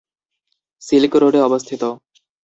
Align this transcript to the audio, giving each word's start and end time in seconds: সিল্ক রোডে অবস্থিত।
সিল্ক 0.81 1.13
রোডে 1.15 1.39
অবস্থিত। 1.41 1.81